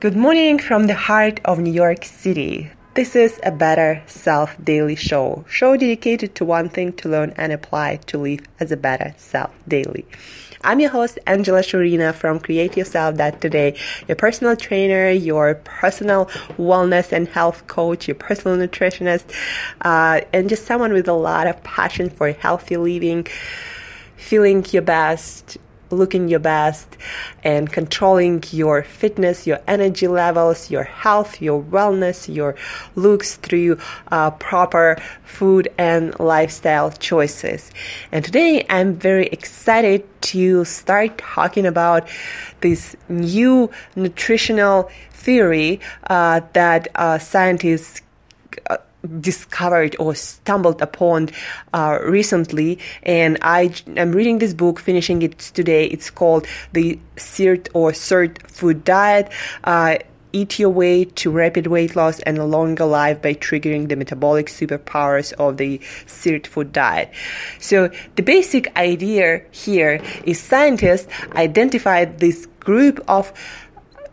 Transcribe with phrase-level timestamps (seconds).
[0.00, 2.70] Good morning from the heart of New York City.
[2.94, 7.52] This is a Better Self Daily Show, show dedicated to one thing to learn and
[7.52, 10.06] apply to live as a better self daily.
[10.64, 13.76] I'm your host, Angela Shurina from Create Yourself That Today,
[14.08, 16.24] your personal trainer, your personal
[16.56, 19.30] wellness and health coach, your personal nutritionist,
[19.82, 23.26] uh, and just someone with a lot of passion for healthy living,
[24.16, 25.58] feeling your best,
[25.90, 26.96] looking your best
[27.44, 32.56] and controlling your fitness, your energy levels, your health, your wellness, your
[32.94, 33.78] looks through
[34.10, 37.70] uh, proper food and lifestyle choices.
[38.12, 42.08] And today I'm very excited to start talking about
[42.60, 48.02] this new nutritional theory uh, that uh, scientists
[48.68, 48.78] uh,
[49.20, 51.30] discovered or stumbled upon
[51.72, 57.68] uh, recently and I am reading this book finishing it today it's called the SIRT
[57.72, 59.30] or SIRT food diet
[59.64, 59.98] uh,
[60.32, 64.46] eat your way to rapid weight loss and a longer life by triggering the metabolic
[64.46, 67.10] superpowers of the SIRT food diet.
[67.58, 73.32] So the basic idea here is scientists identified this group of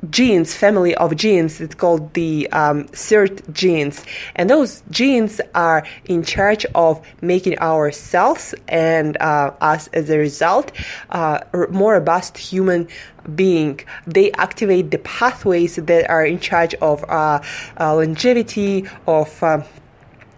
[0.10, 1.62] genes, family of genes.
[1.62, 4.04] It's called the um, SIRT genes.
[4.36, 10.18] And those genes are in charge of making our cells and uh, us as a
[10.18, 10.72] result
[11.10, 12.88] uh, more robust human
[13.36, 13.80] being.
[14.06, 17.42] They activate the pathways that are in charge of uh,
[17.80, 19.64] uh longevity, of um,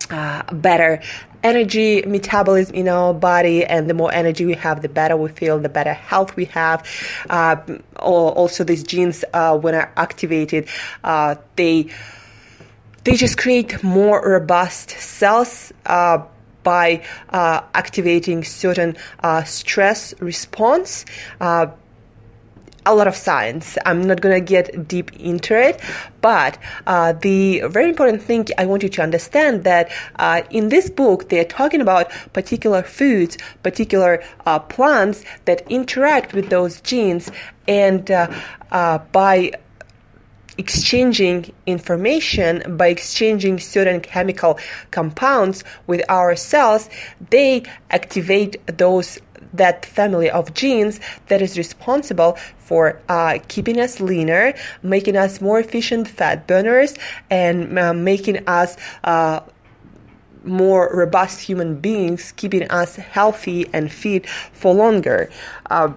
[0.10, 1.02] uh, better
[1.44, 5.60] energy metabolism in our body and the more energy we have the better we feel
[5.60, 6.86] the better health we have.
[7.30, 7.56] Uh,
[7.98, 10.68] also these genes uh, when are activated
[11.04, 11.90] uh, they
[13.04, 16.20] they just create more robust cells uh,
[16.64, 21.06] by uh, activating certain uh, stress response
[22.90, 23.78] a lot of science.
[23.86, 25.80] I'm not going to get deep into it,
[26.22, 30.90] but uh, the very important thing I want you to understand that uh, in this
[30.90, 37.32] book they're talking about particular foods, particular uh, plants that interact with those genes,
[37.68, 38.28] and uh,
[38.72, 39.52] uh, by
[40.58, 44.60] exchanging information by exchanging certain chemical
[44.92, 46.90] compounds with our cells,
[47.30, 49.20] they activate those
[49.54, 55.60] that family of genes that is responsible for uh, keeping us leaner, making us more
[55.60, 56.96] efficient fat burners,
[57.30, 59.40] and uh, making us uh,
[60.44, 65.30] more robust human beings, keeping us healthy and fit for longer.
[65.70, 65.92] Uh,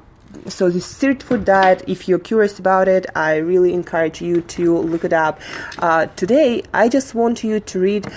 [0.49, 4.79] so the SIRT food diet, if you're curious about it, I really encourage you to
[4.79, 5.41] look it up.
[5.79, 8.11] Uh, today, I just want you to read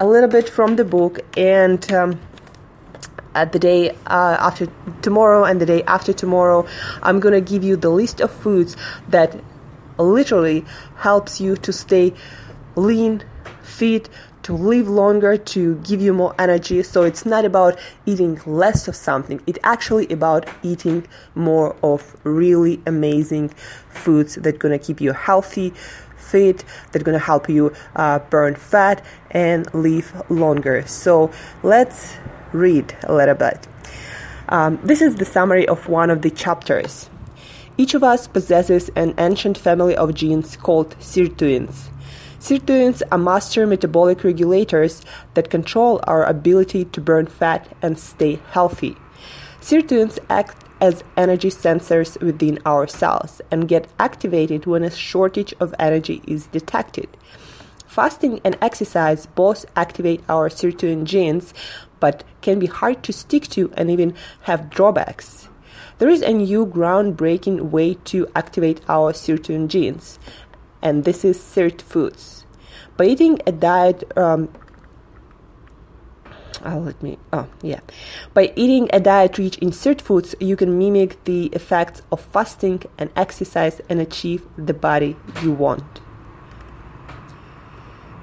[0.00, 1.92] a little bit from the book and.
[1.92, 2.20] Um,
[3.34, 4.68] at the day uh, after
[5.00, 6.66] tomorrow and the day after tomorrow,
[7.02, 8.76] I'm gonna give you the list of foods
[9.08, 9.36] that
[9.98, 10.64] literally
[10.96, 12.12] helps you to stay
[12.76, 13.24] lean,
[13.62, 14.08] fit,
[14.42, 16.82] to live longer, to give you more energy.
[16.82, 19.40] So it's not about eating less of something.
[19.46, 23.50] It's actually about eating more of really amazing
[23.88, 25.72] foods that gonna keep you healthy,
[26.16, 30.84] fit, that gonna help you uh, burn fat and live longer.
[30.86, 31.30] So
[31.62, 32.16] let's
[32.52, 33.66] read a little bit.
[34.48, 37.08] Um, this is the summary of one of the chapters.
[37.78, 41.88] Each of us possesses an ancient family of genes called sirtuins.
[42.38, 45.02] Sirtuins are master metabolic regulators
[45.34, 48.96] that control our ability to burn fat and stay healthy.
[49.60, 55.72] Sirtuins act as energy sensors within our cells and get activated when a shortage of
[55.78, 57.08] energy is detected.
[57.92, 61.52] Fasting and exercise both activate our sirtuin genes,
[62.00, 64.14] but can be hard to stick to and even
[64.44, 65.50] have drawbacks.
[65.98, 70.18] There is a new groundbreaking way to activate our sirtuin genes,
[70.80, 72.46] and this is SIRT foods.
[72.96, 74.48] By eating a diet, um,
[76.64, 77.80] oh, let me, oh, yeah.
[78.32, 82.84] By eating a diet rich in SIRT foods, you can mimic the effects of fasting
[82.96, 86.00] and exercise and achieve the body you want.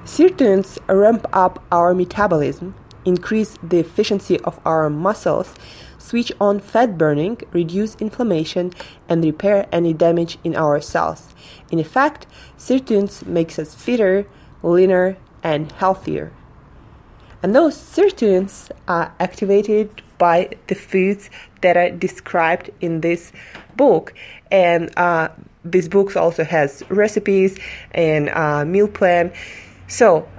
[0.10, 2.74] Sirtuins ramp up our metabolism,
[3.06, 5.54] increase the efficiency of our muscles,
[6.00, 8.74] switch on fat burning, reduce inflammation,
[9.08, 11.36] and repair any damage in our cells.
[11.70, 12.26] In effect,
[12.58, 14.26] sirtuins makes us fitter,
[14.64, 16.32] leaner, and healthier.
[17.44, 21.30] And those sirtuins are activated by the foods
[21.62, 23.32] that are described in this
[23.76, 24.16] book.
[24.50, 25.30] And uh,
[25.64, 27.60] this book also has recipes
[27.92, 29.32] and uh, meal plan.
[29.90, 30.30] So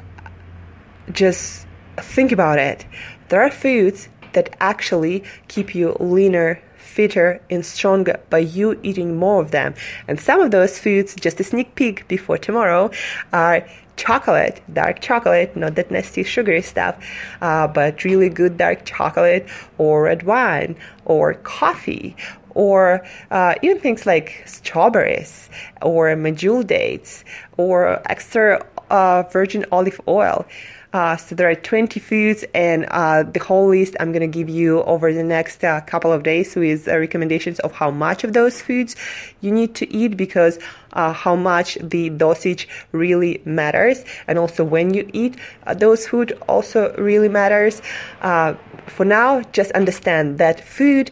[1.12, 1.67] just
[1.97, 2.87] think about it.
[3.29, 9.43] There are foods that actually keep you leaner, fitter, and stronger by you eating more
[9.43, 9.75] of them.
[10.06, 12.91] And some of those foods, just a sneak peek before tomorrow,
[13.32, 17.05] are chocolate, dark chocolate, not that nasty sugary stuff,
[17.43, 19.49] uh, but really good dark chocolate
[19.79, 22.17] or red wine or coffee
[22.55, 25.50] or uh, even things like strawberries
[25.82, 27.25] or medjool dates
[27.56, 30.46] or extra uh, virgin olive oil.
[30.92, 34.48] Uh, so there are 20 foods, and uh, the whole list I'm going to give
[34.48, 38.32] you over the next uh, couple of days with uh, recommendations of how much of
[38.32, 38.96] those foods
[39.40, 40.58] you need to eat because
[40.94, 46.36] uh, how much the dosage really matters, and also when you eat uh, those food
[46.48, 47.81] also really matters.
[48.20, 51.10] for now, just understand that food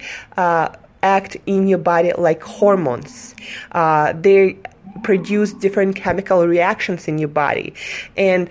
[1.04, 3.36] act in your body like hormones.
[3.72, 4.58] they
[5.02, 7.74] produce different chemical reactions in your body,
[8.16, 8.48] and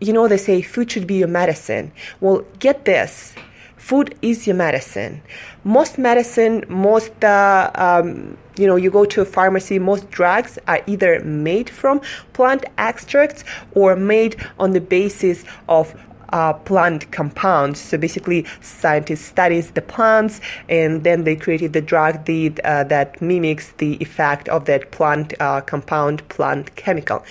[0.00, 1.92] you know, they say food should be your medicine.
[2.20, 3.34] Well, get this
[3.76, 5.22] food is your medicine.
[5.64, 10.80] Most medicine, most, uh, um, you know, you go to a pharmacy, most drugs are
[10.86, 12.00] either made from
[12.34, 15.94] plant extracts or made on the basis of
[16.32, 17.80] uh, plant compounds.
[17.80, 23.20] So basically, scientists studies the plants, and then they created the drug the, uh, that
[23.20, 27.24] mimics the effect of that plant uh, compound, plant chemical.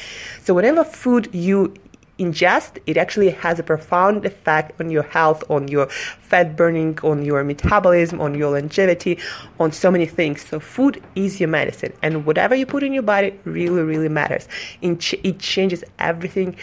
[0.43, 1.73] So whatever food you
[2.19, 7.23] ingest, it actually has a profound effect on your health, on your fat burning, on
[7.23, 9.17] your metabolism, on your longevity,
[9.59, 10.45] on so many things.
[10.45, 14.47] So, food is your medicine, and whatever you put in your body really, really matters.
[14.81, 16.57] It changes everything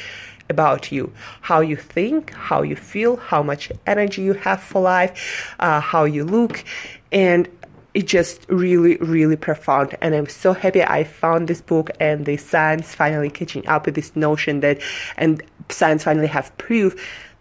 [0.48, 5.54] about you how you think, how you feel, how much energy you have for life,
[5.60, 6.64] uh, how you look.
[7.12, 7.48] And
[7.94, 9.96] it's just really, really profound.
[10.02, 13.94] And I'm so happy I found this book and the science finally catching up with
[13.94, 14.80] this notion that,
[15.16, 16.94] and science finally have proof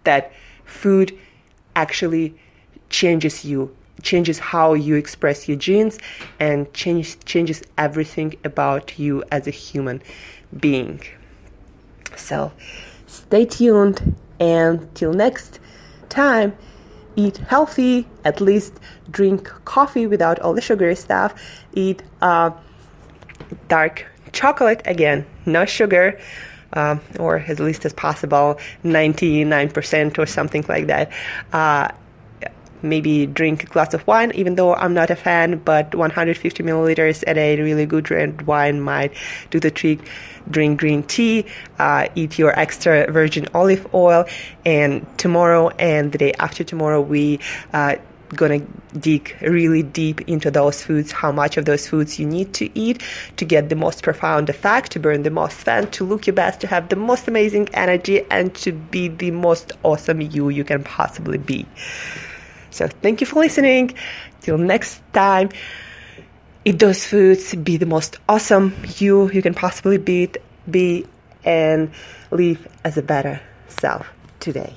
[0.05, 0.31] that
[0.63, 1.17] food
[1.75, 2.35] actually
[2.89, 5.99] changes you, changes how you express your genes,
[6.39, 10.01] and change, changes everything about you as a human
[10.57, 11.01] being.
[12.15, 12.53] So
[13.07, 15.59] stay tuned and till next
[16.09, 16.55] time
[17.15, 18.73] eat healthy, at least
[19.09, 21.33] drink coffee without all the sugary stuff,
[21.73, 22.51] eat uh,
[23.67, 26.19] dark chocolate, again, no sugar,
[26.73, 31.11] uh, or as least as possible, 99% or something like that.
[31.53, 31.89] Uh,
[32.85, 37.23] maybe drink a glass of wine, even though I'm not a fan, but 150 milliliters
[37.27, 39.13] at a really good red wine might
[39.49, 39.99] do the trick
[40.49, 41.45] drink green tea,
[41.79, 44.25] uh, eat your extra virgin olive oil,
[44.65, 47.39] and tomorrow and the day after tomorrow we
[47.73, 47.95] uh,
[48.29, 48.59] gonna
[48.97, 53.01] dig really deep into those foods, how much of those foods you need to eat
[53.37, 56.59] to get the most profound effect, to burn the most fat, to look your best,
[56.61, 60.83] to have the most amazing energy, and to be the most awesome you you can
[60.83, 61.65] possibly be.
[62.71, 63.95] So thank you for listening.
[64.41, 65.49] Till next time
[66.65, 70.29] eat those foods, be the most awesome you you can possibly be,
[70.69, 71.05] be
[71.43, 71.91] and
[72.31, 74.73] live as a better self today.